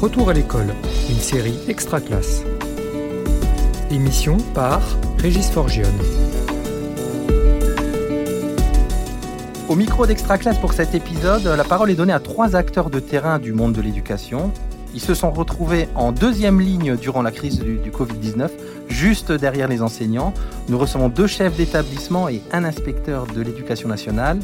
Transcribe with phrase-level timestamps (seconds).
[0.00, 0.74] Retour à l'école,
[1.10, 2.42] une série extra classe.
[3.90, 4.80] Émission par
[5.18, 5.92] Régis Forgione.
[9.68, 12.98] Au micro d'Extra Classe pour cet épisode, la parole est donnée à trois acteurs de
[12.98, 14.52] terrain du monde de l'éducation.
[14.94, 18.48] Ils se sont retrouvés en deuxième ligne durant la crise du, du Covid-19,
[18.88, 20.32] juste derrière les enseignants.
[20.70, 24.38] Nous recevons deux chefs d'établissement et un inspecteur de l'éducation nationale.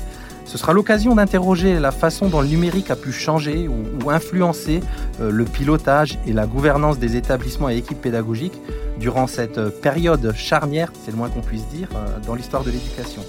[0.47, 4.81] Ce sera l'occasion d'interroger la façon dont le numérique a pu changer ou, influencer
[5.21, 8.57] euh, le pilotage et la gouvernance des établissements et équipes pédagogiques
[9.01, 12.71] durant cette euh, période charnière, c'est le moins qu'on puisse dire, euh, dans l'histoire de
[12.71, 13.25] l'éducation.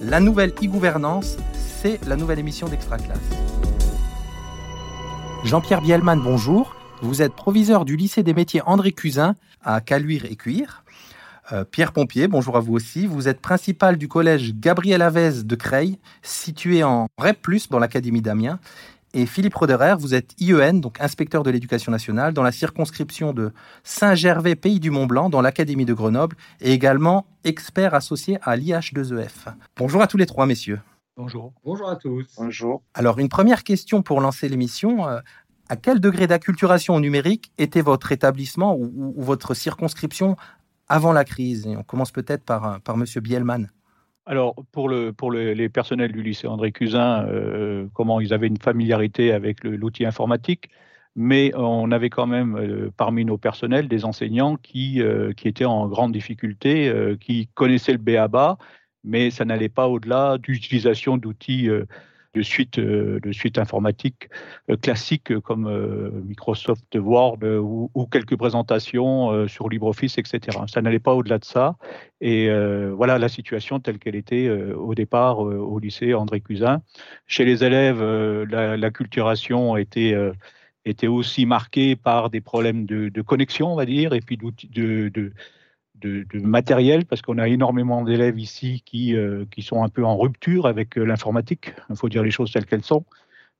[0.00, 3.18] La nouvelle e-gouvernance, c'est la nouvelle émission d'Extra Classe.
[5.42, 6.76] Jean-Pierre Bielman, bonjour.
[7.02, 9.34] Vous êtes proviseur du lycée des métiers André Cusin
[9.64, 10.84] à Caluire et Cuire.
[11.52, 13.06] Euh, Pierre Pompier, bonjour à vous aussi.
[13.06, 17.38] Vous êtes principal du collège Gabriel Avez de Creil, situé en REP+,
[17.70, 18.60] dans l'Académie d'Amiens.
[19.12, 23.52] Et Philippe Roderer, vous êtes IEN, donc inspecteur de l'éducation nationale, dans la circonscription de
[23.82, 29.52] Saint-Gervais, Pays du Mont-Blanc, dans l'Académie de Grenoble, et également expert associé à l'IH2EF.
[29.76, 30.78] Bonjour à tous les trois, messieurs.
[31.16, 31.52] Bonjour.
[31.64, 32.26] Bonjour à tous.
[32.38, 32.82] Bonjour.
[32.94, 35.08] Alors, une première question pour lancer l'émission.
[35.08, 35.18] Euh,
[35.68, 40.36] à quel degré d'acculturation au numérique était votre établissement ou, ou, ou votre circonscription
[40.90, 43.70] avant la crise on commence peut-être par, par Monsieur Bielman.
[44.26, 48.48] Alors, pour, le, pour le, les personnels du lycée André Cusin, euh, comment ils avaient
[48.48, 50.68] une familiarité avec l'outil informatique,
[51.16, 55.64] mais on avait quand même euh, parmi nos personnels des enseignants qui, euh, qui étaient
[55.64, 58.58] en grande difficulté, euh, qui connaissaient le BABA,
[59.02, 61.86] mais ça n'allait pas au-delà d'utilisation d'outils euh,
[62.34, 64.28] de suite, euh, de suite informatique
[64.70, 70.58] euh, classiques comme euh, Microsoft Word ou, quelques présentations sur LibreOffice, etc.
[70.66, 71.76] Ça n'allait pas au-delà de ça.
[72.20, 72.50] Et
[72.90, 76.82] voilà la situation telle qu'elle était au départ au lycée André Cusin.
[77.26, 80.16] Chez les élèves, la, la culturation était
[80.84, 85.08] était aussi marquée par des problèmes de, de connexion, on va dire, et puis de,
[85.08, 85.32] de,
[86.00, 90.16] de, matériel, parce qu'on a énormément d'élèves ici qui, euh, qui sont un peu en
[90.16, 91.72] rupture avec euh, l'informatique.
[91.88, 93.04] Il faut dire les choses telles qu'elles sont.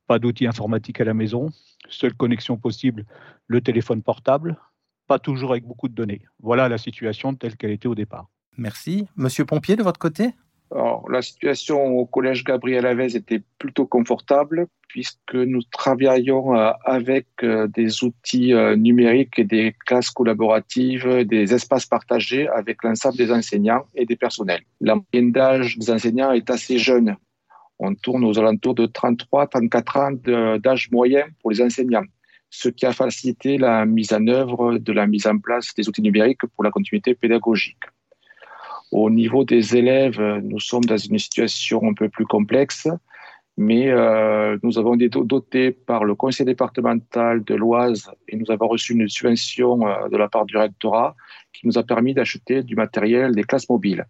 [0.07, 1.51] Pas d'outils informatiques à la maison.
[1.89, 3.05] Seule connexion possible,
[3.47, 4.59] le téléphone portable.
[5.07, 6.23] Pas toujours avec beaucoup de données.
[6.41, 8.29] Voilà la situation telle qu'elle était au départ.
[8.57, 9.07] Merci.
[9.17, 10.35] Monsieur Pompier, de votre côté?
[10.73, 17.69] La situation au collège Gabriel Avez était plutôt confortable puisque nous travaillions euh, avec euh,
[17.69, 23.85] des outils euh, numériques et des classes collaboratives, des espaces partagés avec l'ensemble des enseignants
[23.95, 24.63] et des personnels.
[24.81, 27.17] La moyenne d'âge des enseignants est assez jeune.
[27.79, 32.05] On tourne aux alentours de 33-34 ans d'âge moyen pour les enseignants,
[32.51, 36.03] ce qui a facilité la mise en œuvre de la mise en place des outils
[36.03, 37.85] numériques pour la continuité pédagogique.
[38.91, 42.89] Au niveau des élèves, nous sommes dans une situation un peu plus complexe,
[43.57, 48.69] mais euh, nous avons été dotés par le conseil départemental de l'Oise et nous avons
[48.69, 51.15] reçu une subvention euh, de la part du rectorat
[51.53, 54.07] qui nous a permis d'acheter du matériel des classes mobiles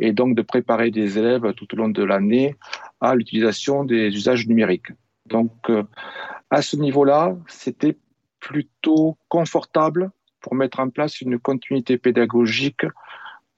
[0.00, 2.56] et donc de préparer des élèves tout au long de l'année
[3.00, 4.92] à l'utilisation des usages numériques.
[5.26, 5.84] Donc, euh,
[6.50, 7.96] à ce niveau-là, c'était
[8.40, 10.10] plutôt confortable
[10.40, 12.84] pour mettre en place une continuité pédagogique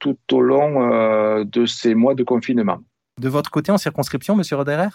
[0.03, 2.79] tout au long euh, de ces mois de confinement.
[3.21, 4.89] De votre côté, en circonscription, Monsieur Roderer?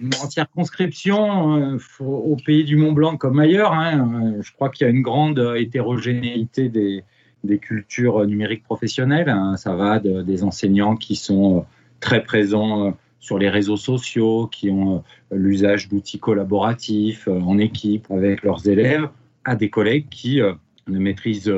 [0.00, 4.88] En circonscription, euh, au pays du Mont Blanc comme ailleurs, hein, je crois qu'il y
[4.88, 7.04] a une grande hétérogénéité des,
[7.44, 9.28] des cultures numériques professionnelles.
[9.28, 9.56] Hein.
[9.58, 11.66] Ça va de, des enseignants qui sont
[12.00, 18.66] très présents sur les réseaux sociaux, qui ont l'usage d'outils collaboratifs en équipe avec leurs
[18.66, 19.08] élèves,
[19.44, 21.52] à des collègues qui ne maîtrisent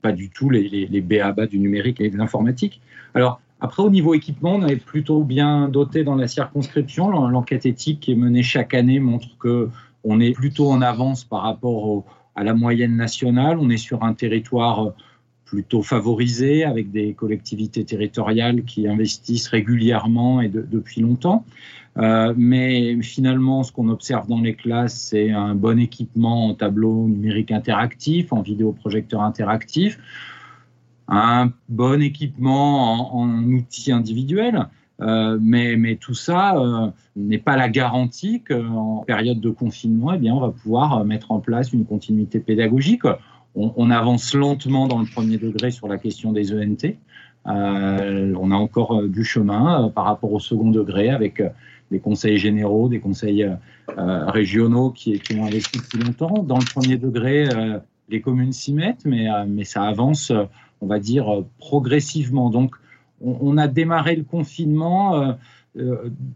[0.00, 2.80] pas du tout les, les, BABA du numérique et de l'informatique.
[3.14, 7.10] Alors, après, au niveau équipement, on est plutôt bien doté dans la circonscription.
[7.28, 9.68] L'enquête éthique qui est menée chaque année montre que
[10.04, 12.04] on est plutôt en avance par rapport
[12.36, 13.58] à la moyenne nationale.
[13.58, 14.92] On est sur un territoire
[15.48, 21.44] plutôt favorisé avec des collectivités territoriales qui investissent régulièrement et de, depuis longtemps.
[21.96, 27.08] Euh, mais finalement, ce qu'on observe dans les classes, c'est un bon équipement en tableau
[27.08, 29.98] numérique interactif, en vidéoprojecteur interactif,
[31.08, 34.68] un bon équipement en, outils individuels.
[35.00, 40.18] Euh, mais, mais, tout ça euh, n'est pas la garantie qu'en période de confinement, eh
[40.18, 43.04] bien, on va pouvoir mettre en place une continuité pédagogique.
[43.58, 46.96] On, avance lentement dans le premier degré sur la question des ENT.
[47.46, 51.42] Euh, on a encore du chemin par rapport au second degré avec
[51.90, 53.42] des conseils généraux, des conseils
[53.96, 56.42] euh, régionaux qui, ont investi depuis longtemps.
[56.42, 57.78] Dans le premier degré, euh,
[58.08, 60.32] les communes s'y mettent, mais, euh, ça avance,
[60.80, 62.50] on va dire, progressivement.
[62.50, 62.74] Donc,
[63.20, 65.36] on, a démarré le confinement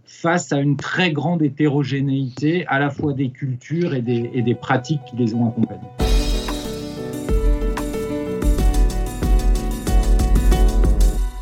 [0.04, 4.56] face à une très grande hétérogénéité à la fois des cultures et des, et des
[4.56, 6.11] pratiques qui les ont accompagnés.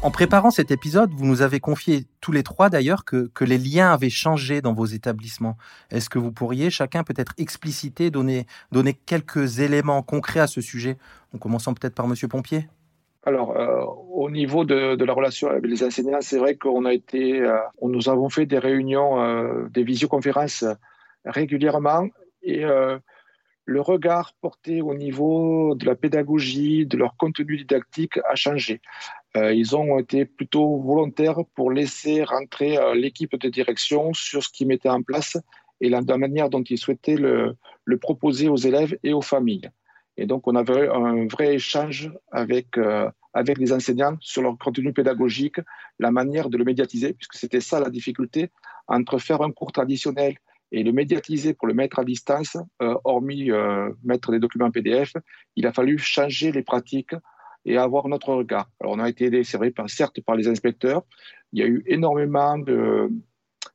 [0.03, 3.93] En préparant cet épisode, vous nous avez confié tous les trois d'ailleurs que, les liens
[3.93, 5.59] avaient changé dans vos établissements.
[5.91, 10.97] Est-ce que vous pourriez chacun peut-être expliciter, donner, donner quelques éléments concrets à ce sujet
[11.35, 12.67] En commençant peut-être par Monsieur Pompier?
[13.25, 17.43] Alors, euh, au niveau de, la relation avec les enseignants, c'est vrai qu'on a été,
[17.43, 20.65] euh, nous avons fait des réunions, euh, des visioconférences
[21.27, 22.09] régulièrement
[22.43, 22.65] et
[23.71, 28.81] le regard porté au niveau de la pédagogie, de leur contenu didactique a changé.
[29.37, 34.49] Euh, ils ont été plutôt volontaires pour laisser rentrer euh, l'équipe de direction sur ce
[34.49, 35.39] qu'ils mettaient en place
[35.81, 37.57] et la, manière dont ils souhaitaient le,
[38.01, 39.71] proposer aux élèves et aux familles.
[40.17, 44.93] Et donc, on avait un vrai échange avec, euh, avec les enseignants sur leur contenu
[44.93, 45.61] pédagogique,
[46.01, 48.51] la manière de le médiatiser, puisque c'était ça la difficulté
[48.89, 50.35] entre faire un cours traditionnel
[50.73, 52.57] et le médiatiser pour le mettre à distance,
[53.05, 53.51] hormis
[54.05, 55.15] mettre des documents PDF,
[55.57, 57.15] il a fallu changer les pratiques
[57.65, 58.71] et avoir notre regard.
[58.81, 61.03] Alors, on a été aidé, c'est vrai, certes par les inspecteurs.
[61.53, 63.11] Il y a eu énormément de,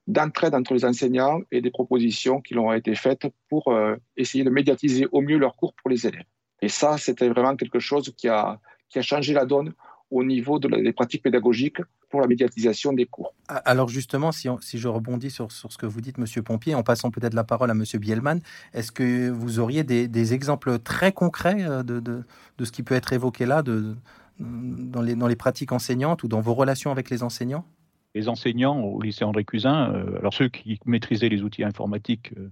[0.08, 4.50] d'entraide entre les enseignants et des propositions qui ont été faites pour euh, essayer de
[4.50, 6.26] médiatiser au mieux leurs cours pour les élèves.
[6.62, 8.60] Et ça, c'était vraiment quelque chose qui a,
[8.90, 9.74] qui a changé la donne
[10.12, 13.34] au niveau de des pratiques pédagogiques pour la médiatisation des cours.
[13.48, 16.84] Alors justement, si, si je rebondis sur, sur, ce que vous dites, Monsieur Pompier, en
[16.84, 18.40] passant peut-être la parole à Monsieur Bielman,
[18.74, 22.24] est-ce que vous auriez des, des, exemples très concrets euh, de, de,
[22.58, 23.96] de, ce qui peut être évoqué là de,
[24.40, 27.66] dans, les, dans les pratiques enseignantes ou dans vos relations avec les enseignants?
[28.14, 32.50] Les enseignants au lycée André Cousin, euh, alors ceux qui maîtrisaient les outils informatiques, euh,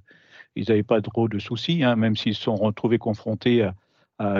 [0.55, 3.73] ils n'avaient pas trop de soucis, hein, même s'ils se sont retrouvés confrontés à,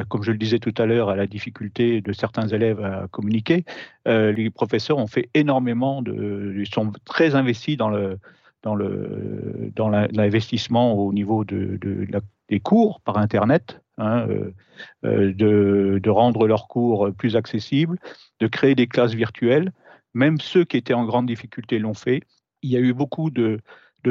[0.09, 3.65] comme je le disais tout à l'heure, à la difficulté de certains élèves à communiquer,
[4.07, 7.89] euh, les professeurs ont fait énormément de, ils sont très investis dans
[8.65, 11.79] l'investissement au niveau de,
[12.49, 14.51] des cours par internet, hein, euh,
[15.05, 17.97] euh, de, rendre leurs cours plus accessibles,
[18.39, 19.71] de créer des classes virtuelles.
[20.13, 22.21] Même ceux qui étaient en grande difficulté l'ont fait.
[22.61, 23.59] Il y a eu beaucoup de,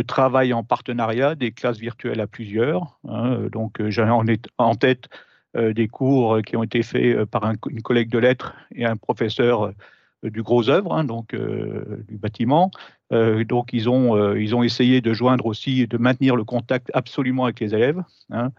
[0.06, 2.98] travail en partenariat, des classes virtuelles à plusieurs.
[3.06, 4.24] Hein, donc, j'ai en,
[4.58, 5.08] en tête
[5.54, 9.64] des cours qui ont été faits euh, par une collègue de lettres et un professeur
[9.64, 12.70] euh, du gros œuvre, hein, donc du bâtiment.
[13.10, 17.58] donc ils ont, ils ont essayé de joindre aussi, de maintenir le contact absolument avec
[17.58, 18.00] les élèves,
[18.30, 18.50] hein.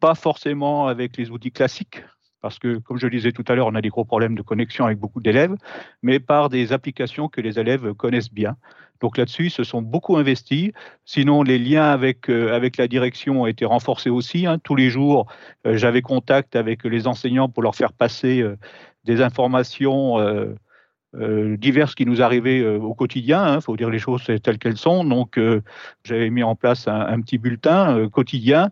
[0.00, 2.02] pas forcément avec les outils classiques,
[2.42, 4.42] parce que, comme je le disais tout à l'heure, on a des gros problèmes de
[4.42, 5.54] connexion avec beaucoup d'élèves,
[6.02, 8.56] mais par des applications que les élèves connaissent bien.
[9.00, 10.70] Donc là-dessus, ils se sont beaucoup investis.
[11.04, 14.46] Sinon, les liens avec, euh, avec la direction ont été renforcés aussi.
[14.46, 14.58] Hein.
[14.62, 15.26] Tous les jours,
[15.66, 18.56] euh, j'avais contact avec les enseignants pour leur faire passer euh,
[19.04, 20.18] des informations
[21.14, 23.44] diverses qui nous arrivaient au quotidien.
[23.46, 23.60] Il hein.
[23.60, 25.04] faut dire les choses telles qu'elles sont.
[25.04, 25.38] Donc,
[26.04, 28.70] j'avais mis en place un, petit bulletin quotidien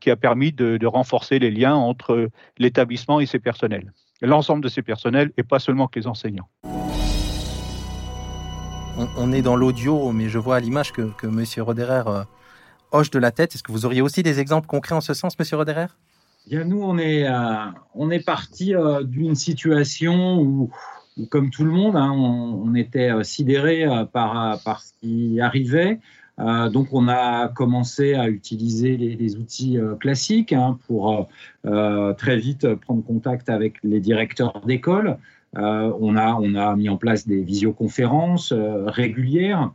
[0.00, 3.92] qui a permis de, de renforcer les liens entre l'établissement et ses personnels.
[4.22, 6.48] L'ensemble de ses personnels et pas seulement que les enseignants
[9.16, 11.44] on, est dans l'audio, mais je vois à l'image que, que M.
[11.64, 12.24] Roderer euh,
[12.92, 13.54] hoche de la tête.
[13.54, 15.46] Est-ce que vous auriez aussi des exemples concrets en ce sens, M.
[15.58, 15.86] Roderer?
[16.48, 20.70] Bien, nous, on est, euh, on est parti euh, d'une situation où,
[21.28, 26.00] comme tout le monde, hein, on, était sidéré par, par ce qui arrivait.
[26.38, 31.28] donc, on a commencé à utiliser les, outils classiques hein, pour
[31.62, 35.18] très vite prendre contact avec les directeurs d'école,
[35.56, 39.70] euh, on, a, mis en place des visioconférences euh, régulières,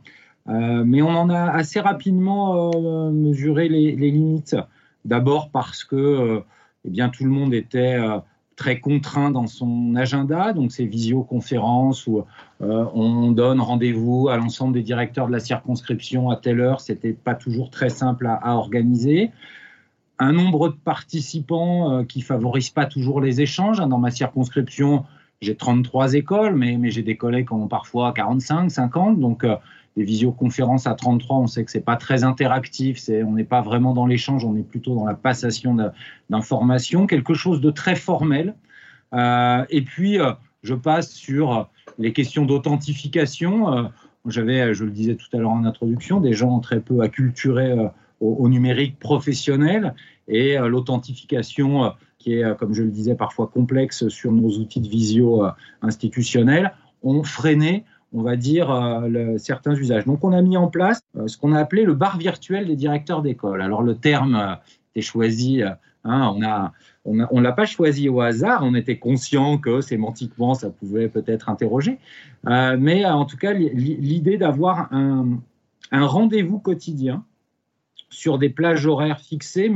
[0.48, 2.70] euh, mais on en a assez rapidement
[3.12, 4.56] mesuré les, limites.
[5.04, 6.42] D'abord parce que
[6.84, 7.98] eh bien, tout le monde était
[8.60, 12.24] très contraint dans son agenda, donc ces visioconférences où
[12.60, 17.34] on donne rendez-vous à l'ensemble des directeurs de la circonscription à telle heure, c'était pas
[17.34, 19.30] toujours très simple à, organiser.
[20.18, 23.80] Un nombre de participants qui favorise pas toujours les échanges.
[23.80, 25.06] Hein, dans ma circonscription,
[25.40, 29.18] j'ai 33 écoles, mais, j'ai des collègues qui ont parfois 45, 50.
[29.18, 29.56] Donc, euh,
[29.96, 32.98] des visioconférences à 33, on sait que c'est pas très interactif.
[32.98, 35.76] C'est, on n'est pas vraiment dans l'échange, on est plutôt dans la passation
[36.28, 38.54] d'informations, quelque chose de très formel.
[39.12, 40.32] Euh, et puis, euh,
[40.62, 41.68] je passe sur
[41.98, 43.90] les questions d'authentification.
[44.26, 47.74] J'avais, je le disais tout à l'heure en introduction, des gens très peu acculturés
[48.20, 49.94] au, numérique professionnel
[50.28, 54.88] et l'authentification qui est, euh, comme je le disais, parfois complexe sur nos outils de
[54.88, 55.50] visio euh,
[55.82, 60.04] institutionnels, ont freiné on va dire, euh, certains usages.
[60.04, 63.22] Donc, on a mis en place ce qu'on a appelé le bar virtuel des directeurs
[63.22, 63.62] d'école.
[63.62, 64.58] Alors, le terme
[64.94, 65.62] est choisi
[66.04, 66.34] Hein,
[67.04, 68.62] on on l'a pas choisi au hasard.
[68.62, 71.98] On était conscient que sémantiquement, ça pouvait peut-être interroger.
[72.46, 75.40] Euh, mais en tout cas, l'idée d'avoir un,
[75.92, 77.24] rendez-vous quotidien
[78.10, 79.70] sur des plages horaires fixées,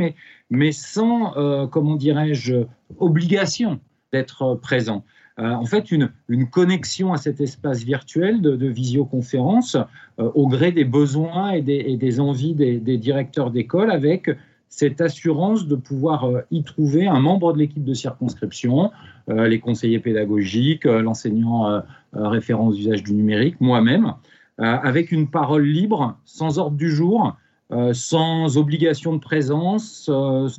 [0.50, 2.64] mais, sans, euh, comment dirais-je,
[2.98, 3.80] obligation
[4.12, 5.04] d'être présent.
[5.40, 6.10] Euh, en fait, une,
[6.50, 9.76] connexion à cet espace virtuel de, visioconférence
[10.18, 14.30] au gré des besoins et des, envies des, directeurs d'école avec
[14.74, 18.90] cette assurance de pouvoir euh, y trouver un membre de l'équipe de circonscription,
[19.30, 24.14] euh, les conseillers pédagogiques, euh, l'enseignant référent aux usages du numérique, moi-même,
[24.58, 27.36] avec une parole libre, sans ordre du jour,
[27.92, 30.08] sans obligation de présence,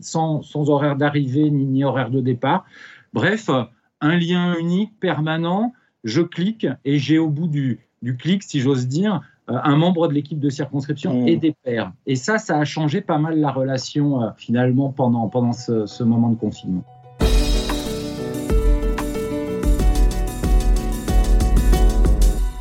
[0.01, 2.65] sans, sans, horaire d'arrivée ni, ni, horaire de départ.
[3.13, 3.49] Bref,
[4.05, 5.73] un lien unique, permanent.
[6.03, 10.07] Je clique et j'ai au bout du, du clic, si j'ose dire, euh, un membre
[10.07, 11.27] de l'équipe de circonscription mmh.
[11.27, 11.91] et des pairs.
[12.05, 16.29] Et ça, ça a changé pas mal la relation euh, finalement pendant, pendant ce, moment
[16.29, 16.83] de confinement.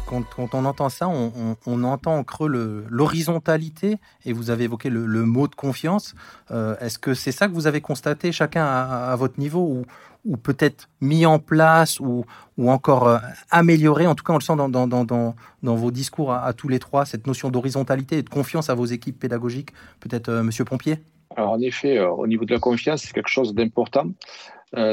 [0.07, 5.49] Quand, on entend ça, on, entend en creux l'horizontalité, et vous avez évoqué le, mot
[5.49, 6.15] de confiance.
[6.53, 9.85] Euh, est-ce que c'est ça que vous avez constaté chacun à, votre niveau, ou,
[10.25, 12.25] ou peut-être mis en place ou,
[12.57, 13.19] ou encore euh,
[13.51, 16.69] amélioré, en tout cas on le sent dans, dans, dans, dans vos discours à, tous
[16.69, 20.65] les trois, cette notion d'horizontalité et de confiance à vos équipes pédagogiques, peut-être euh, Monsieur
[20.65, 20.97] Pompier
[21.37, 24.09] Alors en effet, euh, au niveau de la confiance, c'est quelque chose d'important.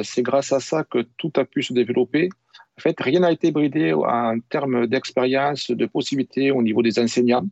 [0.03, 2.29] c'est grâce à ça que tout a pu se développer.
[2.77, 7.47] En fait, rien n'a été bridé en termes d'expérience, de possibilités au niveau des enseignants.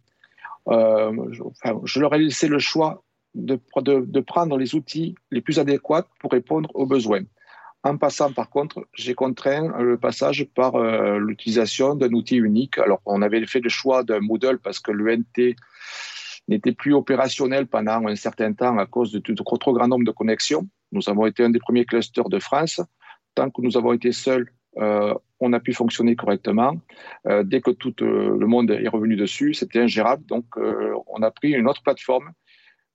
[0.67, 1.43] Je,
[1.86, 3.03] je, leur ai laissé le choix
[3.36, 7.24] de, de, de prendre les outils les plus adéquats pour répondre aux besoins.
[7.83, 12.77] En passant, par contre, j'ai contraint le passage par euh, l'utilisation d'un outil unique.
[12.77, 15.55] Alors, on avait fait le choix d'un Moodle parce que l'ENT
[16.50, 20.67] n'était plus opérationnel pendant un certain temps à cause de, trop grand nombre de connexions.
[20.91, 22.81] Nous avons été un des premiers clusters de France.
[23.33, 26.74] Tant que nous avons été seuls, euh, on a pu fonctionner correctement.
[27.27, 30.25] Euh, dès que tout le monde est revenu dessus, c'était ingérable.
[30.25, 32.31] Donc, on a pris une autre plateforme,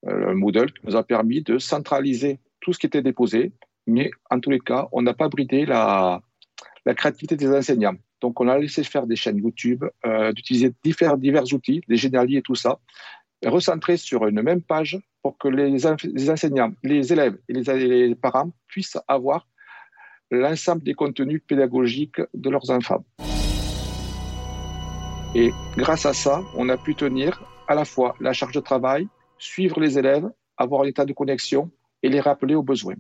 [0.03, 3.53] Moodle, qui nous a permis de centraliser tout ce qui était déposé,
[3.87, 6.21] mais en tous les cas, on n'a pas bridé la,
[6.97, 7.97] créativité des enseignants.
[8.21, 12.43] Donc, on a laissé faire des chaînes YouTube, euh, d'utiliser divers, outils, des généraliers et
[12.43, 12.79] tout ça,
[13.45, 15.87] recentrer sur une même page pour que les,
[16.31, 19.47] enseignants, les élèves et les, les parents puissent avoir
[20.31, 23.05] l'ensemble des contenus pédagogiques de leurs enfants.
[25.35, 29.09] Et grâce à ça, on a pu tenir à la fois la charge de travail,
[29.39, 31.71] suivre les élèves, avoir un état de connexion
[32.03, 32.95] et les rappeler aux besoins.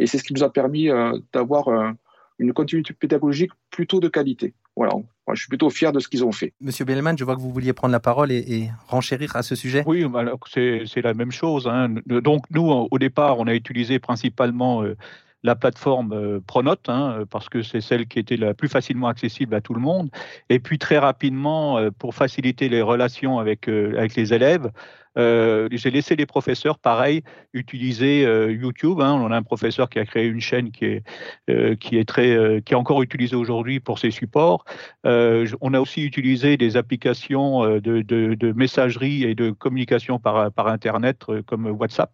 [0.00, 1.90] Et c'est ce qui nous a permis euh, d'avoir euh,
[2.38, 4.54] une continuité pédagogique plutôt de qualité.
[4.74, 4.94] Voilà,
[5.34, 6.54] je suis plutôt fier de ce qu'ils ont fait.
[6.60, 9.84] Monsieur Bellman, je vois que vous vouliez prendre la parole et, renchérir à ce sujet.
[9.86, 10.06] Oui,
[10.46, 11.68] c'est la même chose.
[11.68, 11.96] Hein.
[12.06, 14.96] Donc nous, au départ, on a utilisé principalement euh,
[15.42, 19.60] la plateforme Pronote, hein, parce que c'est celle qui était la plus facilement accessible à
[19.60, 20.08] tout le monde.
[20.48, 24.70] Et puis très rapidement, pour faciliter les relations avec, avec les élèves,
[25.18, 29.00] euh, j'ai laissé les professeurs, pareil, utiliser euh, YouTube.
[29.00, 29.12] Hein.
[29.12, 31.02] On a un professeur qui a créé une chaîne qui est,
[31.48, 34.64] euh, qui est, très, qui est encore utilisée aujourd'hui pour ses supports.
[35.04, 42.12] on a aussi utilisé des applications de, messagerie et de communication par, Internet comme WhatsApp.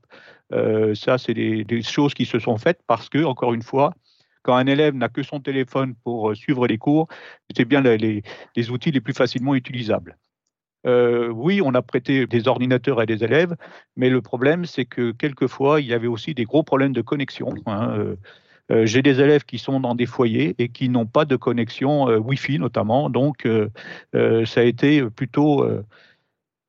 [0.95, 3.93] ça, c'est des, choses qui se sont faites parce que, encore une fois,
[4.43, 7.09] quand un élève n'a que son téléphone pour suivre les cours,
[7.55, 8.23] c'est bien les,
[8.71, 10.17] outils les plus facilement utilisables.
[10.87, 13.57] Euh, oui, on a prêté des ordinateurs à des élèves,
[13.97, 17.55] mais le problème, c'est que quelquefois, il y avait aussi des gros problèmes de connexion.
[17.67, 18.17] Hein, euh,
[18.71, 22.07] euh, j'ai des élèves qui sont dans des foyers et qui n'ont pas de connexion
[22.07, 23.49] Wi-Fi notamment, donc
[24.13, 25.65] ça a été plutôt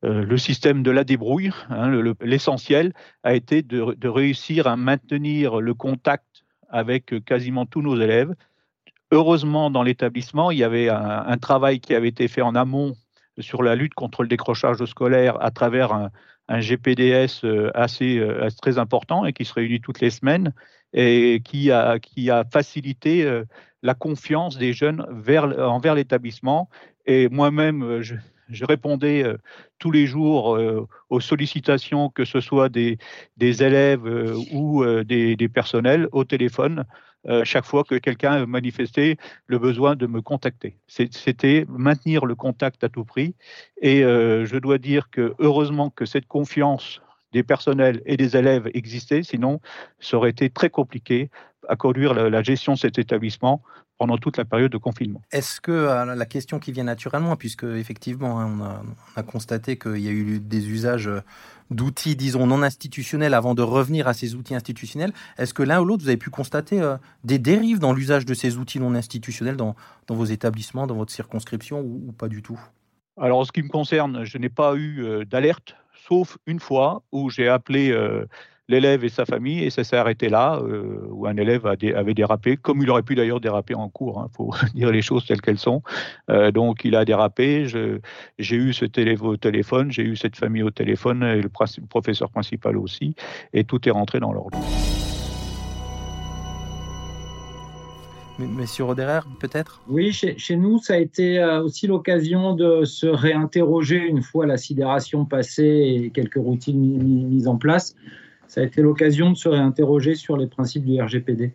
[0.04, 1.52] le système de la débrouille.
[1.70, 2.94] Hein, l'essentiel
[3.24, 8.34] a été de, réussir à maintenir le contact avec quasiment tous nos élèves.
[9.12, 12.94] Heureusement, dans l'établissement, il y avait un, travail qui avait été fait en amont
[13.40, 16.10] sur la lutte contre le décrochage scolaire à travers un,
[16.50, 20.54] GPDS euh, assez, euh, très important et qui se réunit toutes les semaines
[20.94, 23.44] et qui a, qui a facilité euh,
[23.84, 26.70] la confiance des jeunes vers, envers l'établissement.
[27.06, 28.16] Et moi-même, je,
[28.62, 29.26] répondais
[29.78, 30.58] tous les jours
[31.10, 32.98] aux sollicitations, que ce soit des,
[33.36, 34.06] des élèves
[34.54, 36.86] ou des, personnels, au téléphone,
[37.28, 40.78] euh, chaque fois que quelqu'un manifestait le besoin de me contacter.
[40.88, 43.36] C'était maintenir le contact à tout prix.
[43.82, 47.02] Et euh, je dois dire que heureusement que cette confiance
[47.34, 49.60] des personnels et des élèves existaient, sinon
[50.00, 51.30] ça aurait été très compliqué
[51.68, 53.62] à conduire la, gestion de cet établissement
[53.98, 55.22] pendant toute la période de confinement.
[55.32, 58.86] Est-ce que euh, la question qui vient naturellement, puisque effectivement hein,
[59.18, 61.10] on, a, constaté qu'il y a eu des usages
[61.72, 65.86] d'outils, disons, non institutionnels avant de revenir à ces outils institutionnels, est-ce que l'un ou
[65.86, 69.58] l'autre, vous avez pu constater euh, des dérives dans l'usage de ces outils non institutionnels
[69.58, 69.76] dans,
[70.08, 72.60] vos établissements, dans votre circonscription ou, pas du tout?
[73.20, 75.76] Alors en ce qui me concerne, je n'ai pas eu euh, d'alerte,
[76.08, 77.92] sauf une fois où j'ai appelé
[78.70, 82.58] l'élève et sa famille, et ça s'est arrêté là, euh, où un élève avait dérapé,
[82.58, 85.42] comme il aurait pu d'ailleurs déraper en cours, il hein, faut dire les choses telles
[85.42, 85.82] qu'elles sont.
[86.30, 90.64] Euh, donc il a dérapé, j'ai eu ce élève au téléphone, j'ai eu cette famille
[90.64, 91.50] au téléphone, et le
[91.88, 93.16] professeur principal aussi,
[93.54, 94.58] et tout est rentré dans l'ordre.
[98.40, 99.82] Monsieur Roderer, peut-être?
[99.88, 104.58] Oui, chez, nous, ça a été euh, aussi l'occasion de se réinterroger une fois la
[104.58, 107.96] sidération passée et quelques routines mises en place
[108.48, 111.54] ça a été l'occasion de se réinterroger sur les principes du RGPD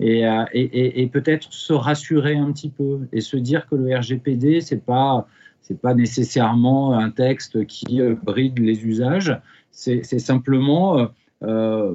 [0.00, 4.74] euh, et, peut-être se rassurer un petit peu et se dire que le RGPD, ce
[4.74, 5.26] n'est pas,
[5.82, 9.38] pas nécessairement un texte qui euh, bride les usages,
[9.72, 11.08] c'est simplement
[11.42, 11.94] euh,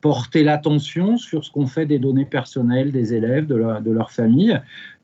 [0.00, 4.58] porter l'attention sur ce qu'on fait des données personnelles des élèves, de leur, famille.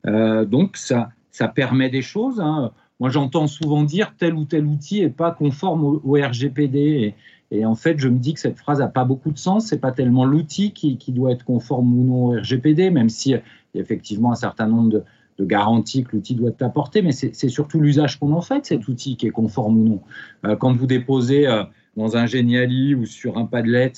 [0.05, 2.39] donc, ça, ça permet des choses.
[2.39, 2.71] Hein.
[2.99, 7.13] Moi, j'entends souvent dire tel ou tel outil n'est pas conforme au, RGPD.
[7.51, 9.67] Et en fait, je me dis que cette phrase n'a pas beaucoup de sens.
[9.67, 13.33] C'est pas tellement l'outil qui, doit être conforme ou non au RGPD, même si il
[13.75, 15.03] y a effectivement un certain nombre de,
[15.37, 19.17] garanties que l'outil doit apporter, mais c'est surtout l'usage qu'on en fait de cet outil
[19.17, 20.01] qui est conforme ou non.
[20.45, 21.63] Euh, quand vous déposez euh,
[21.97, 23.91] dans un Geniali ou sur un Padlet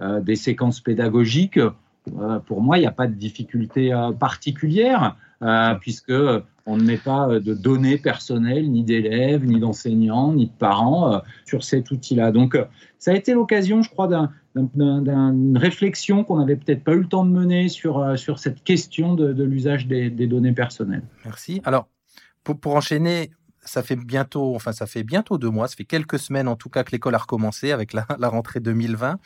[0.00, 1.60] euh, des séquences pédagogiques,
[2.46, 5.14] pour moi, il n'y a pas de difficulté particulière,
[5.80, 6.12] puisque
[6.68, 11.14] on ne met pas euh, de données personnelles, ni d'élèves, ni d'enseignants, ni de parents
[11.14, 12.30] euh, sur cet outil-là.
[12.30, 12.66] Donc, euh,
[12.98, 14.06] ça a été l'occasion, je crois,
[14.54, 19.14] d'une réflexion qu'on n'avait peut-être pas eu le temps de mener sur, sur cette question
[19.14, 21.04] de, l'usage des, données personnelles.
[21.24, 21.62] Merci.
[21.64, 21.88] Alors,
[22.42, 23.30] pour enchaîner,
[23.68, 26.70] ça fait bientôt, enfin ça fait bientôt deux mois, ça fait quelques semaines en tout
[26.70, 29.18] cas que l'école a recommencé avec la, rentrée 2020.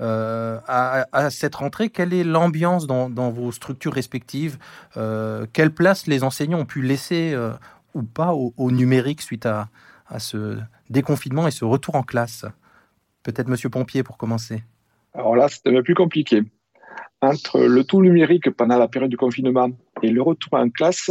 [0.00, 4.58] Euh, à, cette rentrée, quelle est l'ambiance dans, vos structures respectives?
[4.96, 7.52] Euh, Quelle place les enseignants ont pu laisser euh,
[7.94, 9.68] ou pas au, numérique suite à,
[10.18, 12.44] ce déconfinement et ce retour en classe?
[13.24, 14.62] Peut-être Monsieur Pompier pour commencer.
[15.12, 16.44] Alors là, c'était un peu plus compliqué.
[17.20, 19.70] Entre le tout numérique pendant la période du confinement
[20.02, 21.10] et le retour en classe,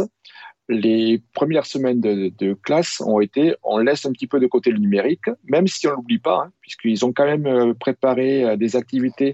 [0.68, 4.78] les premières semaines de, classe ont été, on laisse un petit peu de côté le
[4.78, 8.56] numérique, même si on ne l'oublie pas, hein, puisqu'ils ont quand même euh, préparé euh,
[8.56, 9.32] des activités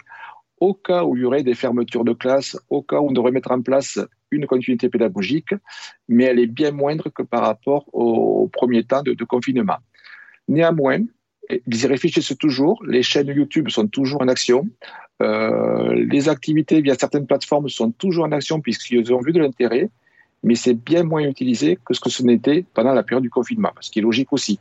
[0.61, 3.33] au cas où il y aurait des fermetures de classe, au cas où on devrait
[3.33, 3.99] mettre en place
[4.31, 5.55] une continuité pédagogique,
[6.09, 9.79] mais elle est bien moindre que par rapport au premier temps de, confinement.
[10.49, 11.01] Néanmoins,
[11.51, 14.69] ils y réfléchissent toujours, les chaînes YouTube sont toujours en action,
[15.23, 19.91] euh, les activités via certaines plateformes sont toujours en action puisqu'ils ont vu de l'intérêt,
[20.45, 23.73] mais c'est bien moins utilisé que ce que ce n'était pendant la période du confinement,
[23.81, 24.61] ce qui est logique aussi.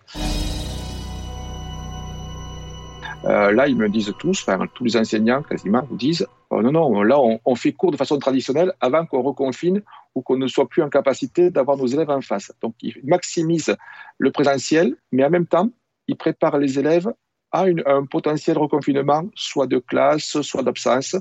[3.26, 7.04] Euh, là, ils me disent tous, tous les enseignants quasiment vous disent oh, non, non,
[7.04, 9.82] là, on, fait cours de façon traditionnelle avant qu'on reconfine
[10.14, 12.52] ou qu'on ne soit plus en capacité d'avoir nos élèves en face.
[12.62, 13.76] Donc, ils maximisent
[14.18, 15.70] le présentiel, mais en même temps,
[16.08, 17.14] ils préparent les élèves
[17.52, 21.16] à un potentiel reconfinement, soit de classe, soit d'absence.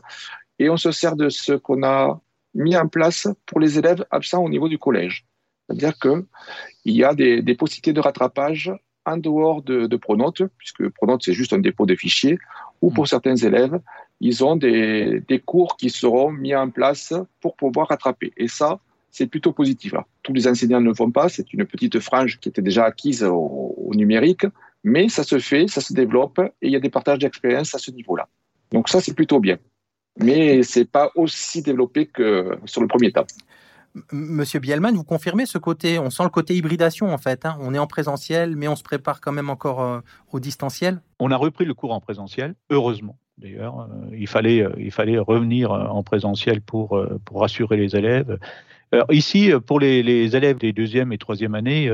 [0.58, 2.20] Et on se sert de ce qu'on a
[2.54, 5.26] mis en place pour les élèves absents au niveau du collège.
[5.66, 6.24] C'est-à-dire qu'il
[6.84, 8.72] y a des, possibilités de rattrapage
[9.04, 12.38] en dehors de, Pronote, puisque Pronote, c'est juste un dépôt de fichiers,
[12.80, 13.08] ou pour hmm.
[13.08, 13.80] certains élèves,
[14.20, 18.32] ils ont des, cours qui seront mis en place pour pouvoir rattraper.
[18.36, 19.94] Et ça, c'est plutôt positif.
[20.22, 23.22] tous les enseignants ne le font pas, c'est une petite frange qui était déjà acquise
[23.24, 24.46] au, au numérique,
[24.84, 27.78] mais ça se fait, ça se développe, et il y a des partages d'expérience à
[27.78, 28.28] ce niveau-là.
[28.70, 29.58] Donc ça, c'est plutôt bien
[30.18, 33.26] mais c'est pas aussi développé que sur le premier temps.
[34.10, 37.44] Monsieur Bielman, vous confirmez ce côté, on sent le côté hybridation en fait.
[37.44, 37.58] Hein.
[37.60, 40.00] on est en présentiel, mais on se prépare quand même encore euh,
[40.32, 41.02] au distanciel.
[41.18, 43.80] On a repris le cours en présentiel, heureusement d'ailleurs.
[43.80, 48.38] Euh, il, fallait, euh, il fallait revenir en présentiel pour, pour rassurer les élèves.
[49.10, 51.90] ici, pour les, les, élèves des deuxième et troisième années,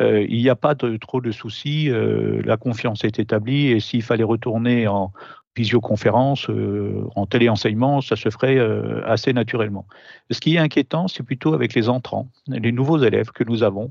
[0.00, 1.90] il n'y a pas de, trop de soucis.
[1.90, 5.12] la confiance est établie et s'il fallait retourner en,
[5.58, 9.86] visioconférence, euh, en téléenseignement, ça se ferait euh, assez naturellement.
[10.30, 13.90] Ce qui est inquiétant, c'est plutôt avec les entrants, les nouveaux élèves que nous avons.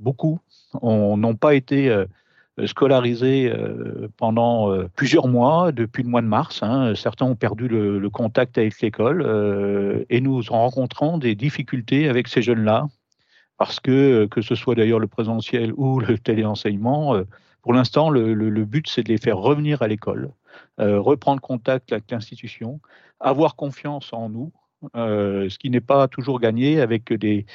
[0.00, 0.40] Beaucoup
[0.82, 2.06] n'ont pas été euh,
[2.66, 3.52] scolarisés
[4.16, 6.62] pendant plusieurs mois, depuis le mois de mars.
[6.62, 6.94] Hein.
[6.94, 12.86] Certains ont perdu le, contact avec l'école et nous rencontrons des difficultés avec ces jeunes-là
[13.58, 17.24] parce que, que ce soit d'ailleurs le présentiel ou le téléenseignement,
[17.64, 20.30] Pour l'instant, le, but, c'est de les faire revenir à l'école,
[20.78, 22.80] reprendre contact avec l'institution,
[23.20, 24.52] avoir confiance en nous,
[24.94, 27.46] ce qui n'est pas toujours gagné avec des,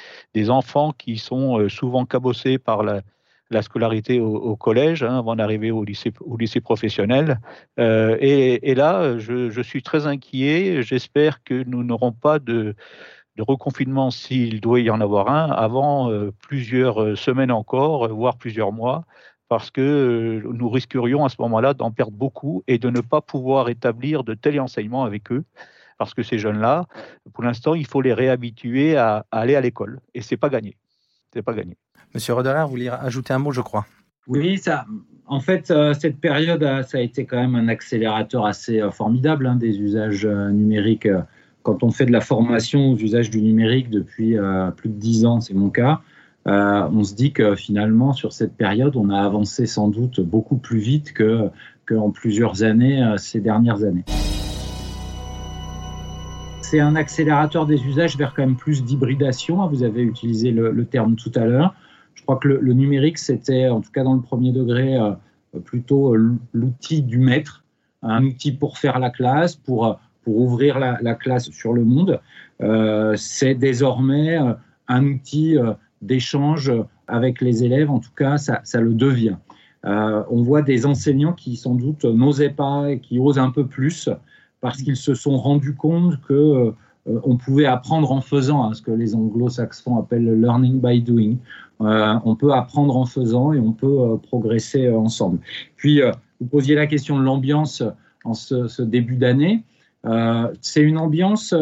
[0.50, 3.02] enfants qui sont souvent cabossés par la,
[3.50, 7.40] la scolarité au, collège hein, avant d'arriver au lycée, professionnel.
[7.78, 10.82] Euh, et, là, je, suis très inquiet.
[10.82, 12.74] J'espère que nous n'aurons pas de,
[13.38, 19.04] reconfinement, s'il doit y en avoir un, avant euh, plusieurs semaines encore, voire plusieurs mois,
[19.50, 23.20] parce que euh, nous risquerions à ce moment-là d'en perdre beaucoup et de ne pas
[23.20, 25.42] pouvoir établir de tels enseignements avec eux.
[25.98, 26.86] Parce que ces jeunes-là,
[27.34, 29.98] pour l'instant, il faut les réhabituer à, à aller à l'école.
[30.14, 30.76] Et c'est pas gagné.
[31.34, 31.76] C'est pas gagné.
[32.14, 33.86] Monsieur Roderer, vous voulez ajouter un mot, je crois.
[34.28, 34.86] Oui, ça,
[35.26, 39.48] en fait, euh, cette période, euh, ça a été quand même un accélérateur assez formidable
[39.48, 41.08] hein, des usages numériques.
[41.64, 44.36] Quand on fait de la formation aux usages du numérique depuis
[44.76, 46.00] plus de dix ans, c'est mon cas,
[46.46, 50.78] on se dit que finalement, sur cette période, on a avancé sans doute beaucoup plus
[50.78, 51.50] vite que
[51.86, 54.04] qu'en plusieurs années ces dernières années.
[56.62, 59.66] C'est un accélérateur des usages vers quand même plus d'hybridation.
[59.68, 61.74] Vous avez utilisé le terme tout à l'heure.
[62.20, 65.14] Je crois que le, numérique, c'était, en tout cas dans le premier degré, euh,
[65.64, 67.64] plutôt euh, l'outil du maître,
[68.02, 72.20] un outil pour faire la classe, pour, euh, pour ouvrir la, classe sur le monde.
[73.16, 74.38] c'est désormais
[74.86, 75.56] un outil
[76.02, 76.72] d'échange
[77.06, 79.36] avec les élèves, en tout cas, ça, ça le devient.
[79.84, 84.08] on voit des enseignants qui sans doute n'osaient pas et qui osent un peu plus
[84.60, 86.72] parce qu'ils se sont rendus compte que
[87.06, 91.36] on pouvait apprendre en faisant, hein, ce que les anglo-saxons appellent le learning by doing.
[91.80, 95.38] Euh, on peut apprendre en faisant et on peut euh, progresser euh, ensemble.
[95.76, 96.02] Puis,
[96.40, 97.82] vous posiez la question de l'ambiance
[98.24, 99.64] en ce, début d'année.
[100.60, 101.54] c'est une ambiance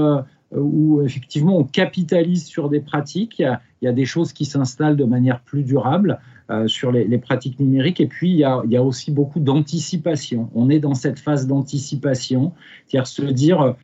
[0.53, 3.39] où effectivement on capitalise sur des pratiques.
[3.39, 6.19] Il y a, des choses qui s'installent de manière plus durable
[6.67, 8.01] sur les, pratiques numériques.
[8.01, 10.49] Et puis il y a, aussi beaucoup d'anticipation.
[10.55, 12.53] On est dans cette phase d'anticipation,
[12.87, 13.77] c'est-à-dire se dire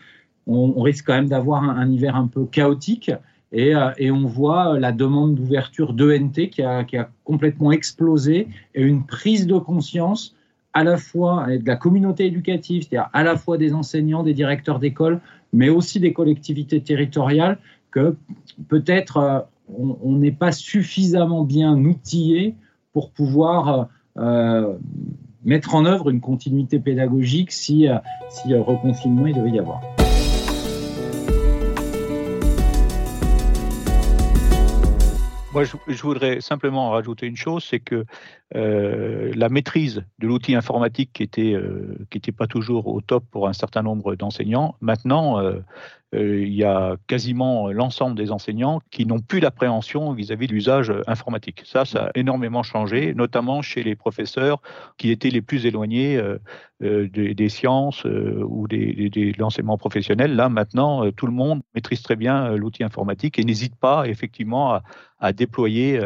[0.47, 3.11] on, risque quand même d'avoir un, hiver un peu chaotique.
[3.55, 9.07] Euh, et, on voit la demande d'ouverture d'ENT qui qui a complètement explosé et une
[9.07, 10.35] prise de conscience
[10.75, 14.81] à la fois de la communauté éducative, c'est-à-dire à la fois des enseignants, des directeurs
[14.81, 15.21] d'école,
[15.53, 17.59] mais aussi des collectivités territoriales,
[17.93, 18.17] que
[18.69, 19.41] peut-être euh,
[19.79, 22.57] on n'est pas suffisamment bien outillé
[22.93, 24.75] pour pouvoir euh,
[25.45, 27.87] mettre en œuvre une continuité pédagogique si,
[28.29, 29.81] si reconfinement il devait y avoir.
[35.55, 38.05] Moi, je, voudrais simplement rajouter une chose, c'est que
[38.57, 43.25] euh, la maîtrise de l'outil informatique qui était euh, qui était pas toujours au top
[43.33, 45.59] pour un certain nombre d'enseignants, maintenant, euh,
[46.13, 51.63] il y a quasiment l'ensemble des enseignants qui n'ont plus l'appréhension vis-à-vis de l'usage informatique.
[51.65, 54.63] Ça, ça a énormément changé, notamment chez les professeurs
[54.97, 56.23] qui étaient les plus éloignés
[56.79, 60.37] des, sciences ou des, de l'enseignement professionnel.
[60.37, 64.79] Là, maintenant, tout le monde maîtrise très bien l'outil informatique et n'hésite pas effectivement
[65.19, 65.99] à déployer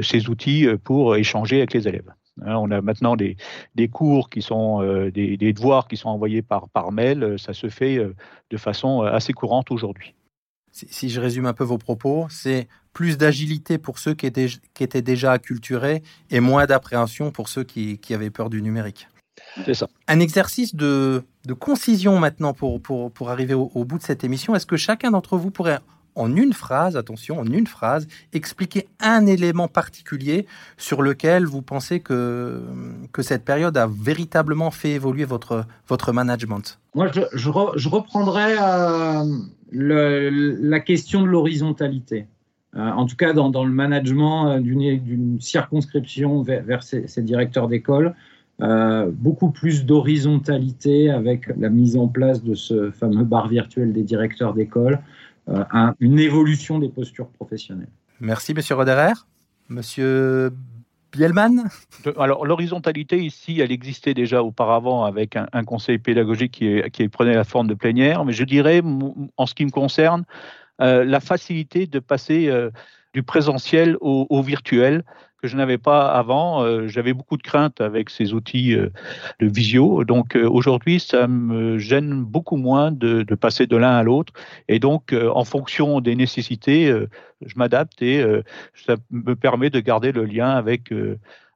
[0.00, 2.12] ces outils pour échanger avec les élèves.
[2.40, 3.36] Hein, on a maintenant des,
[3.88, 7.36] cours qui sont euh, des, devoirs qui sont envoyés par, par mail.
[7.38, 8.14] Ça se fait euh,
[8.50, 10.14] de façon euh, assez courante aujourd'hui.
[10.72, 14.82] Si, je résume un peu vos propos, c'est plus d'agilité pour ceux qui étaient, qui
[14.82, 19.06] étaient déjà acculturés et moins d'appréhension pour ceux qui, avaient peur du numérique.
[19.66, 19.86] C'est ça.
[20.08, 21.22] Un exercice de,
[21.58, 24.54] concision maintenant pour, pour, arriver au bout de cette émission.
[24.54, 25.78] Est-ce que chacun d'entre vous pourrait
[26.14, 30.46] en une phrase, attention, en une phrase, expliquer un élément particulier
[30.76, 32.62] sur lequel vous pensez que,
[33.12, 39.24] que cette période a véritablement fait évoluer votre, votre management Moi, je, je, reprendrai euh,
[39.72, 42.26] la question de l'horizontalité.
[42.74, 47.68] Euh, en tout cas, dans, dans le management euh, d'une circonscription vers, vers ces, directeurs
[47.68, 48.14] d'école,
[49.08, 54.54] beaucoup plus d'horizontalité avec la mise en place de ce fameux bar virtuel des directeurs
[54.54, 55.00] d'école,
[55.48, 55.64] euh,
[56.00, 57.90] une évolution des postures professionnelles.
[58.20, 59.12] Merci, Monsieur Roderer.
[59.68, 60.52] Monsieur
[61.12, 61.68] Bielman
[62.16, 67.44] Alors, l'horizontalité ici, elle existait déjà auparavant avec un, conseil pédagogique qui, qui, prenait la
[67.44, 68.82] forme de plénière, mais je dirais,
[69.36, 70.24] en ce qui me concerne,
[70.80, 72.70] euh, la facilité de passer euh,
[73.12, 75.04] du présentiel au, virtuel
[75.42, 76.62] que je n'avais pas avant.
[76.62, 78.90] Euh, j'avais beaucoup de craintes avec ces outils euh,
[79.40, 80.04] de visio.
[80.04, 84.32] Donc euh, aujourd'hui, ça me gêne beaucoup moins de, passer de l'un à l'autre.
[84.68, 86.94] Et donc, en fonction des nécessités,
[87.44, 88.24] je m'adapte et
[88.74, 90.92] ça me permet de garder le lien avec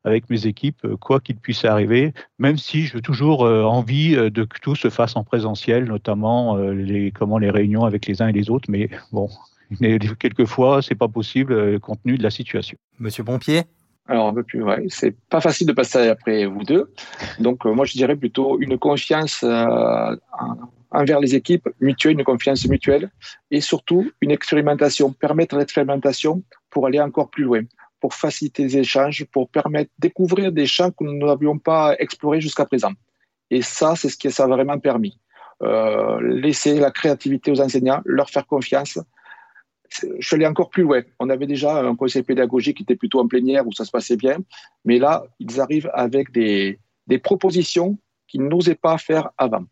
[0.05, 4.75] avec mes équipes, quoi qu'il puisse arriver, même si j'ai toujours envie de que tout
[4.75, 8.68] se fasse en présentiel, notamment les, comment les réunions avec les uns et les autres.
[8.70, 9.29] Mais bon,
[10.18, 12.79] quelquefois, c'est pas possible compte tenu de la situation.
[12.99, 13.62] Monsieur Pompier?
[14.08, 14.86] Alors, ouais.
[14.88, 16.92] C'est pas facile de passer après vous deux.
[17.40, 20.16] Donc, euh, moi, je dirais plutôt une confiance euh,
[20.90, 23.10] envers les équipes mutuelle, une confiance mutuelle,
[23.50, 27.62] et surtout une expérimentation, permettre l'expérimentation pour aller encore plus loin,
[28.00, 32.64] pour faciliter les échanges, pour permettre découvrir des champs que nous n'avions pas explorés jusqu'à
[32.64, 32.92] présent.
[33.50, 35.18] Et ça, c'est ce qui ça a vraiment permis.
[35.62, 38.98] Euh, laisser la créativité aux enseignants, leur faire confiance.
[40.18, 41.02] Je suis encore plus loin.
[41.18, 44.16] On avait déjà un conseil pédagogique qui était plutôt en plénière où ça se passait
[44.16, 44.38] bien,
[44.85, 49.64] mais là, ils arrivent avec des, des propositions qu'ils n'osaient pas faire avant.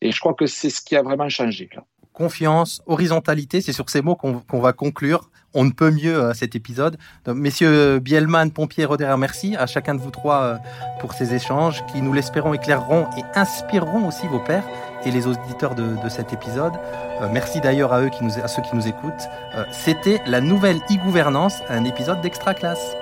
[0.00, 1.68] Et je crois que c'est ce qui a vraiment changé.
[1.74, 1.84] Là.
[2.14, 5.28] Confiance, horizontalité, c'est sur ces mots qu'on va conclure.
[5.52, 6.96] On ne peut mieux euh, cet épisode.
[7.28, 10.56] Messieurs Bielman, Pompier, Roder, merci à chacun de vous trois euh,
[11.00, 14.64] pour ces échanges qui, nous l'espérons, éclaireront et inspireront aussi vos pères
[15.06, 16.72] et les auditeurs de, cet épisode.
[17.20, 19.28] Euh, merci d'ailleurs à à ceux qui nous écoutent.
[19.54, 22.96] Euh, C'était la nouvelle e-gouvernance, un épisode d'Extra Classe.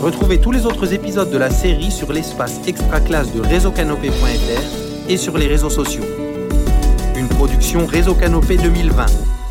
[0.00, 5.16] Retrouvez tous les autres épisodes de la série sur l'espace Extra Classe de réseaucanopé.fr et
[5.16, 6.21] sur les réseaux sociaux.
[7.42, 9.41] Production Réseau Canopé 2020.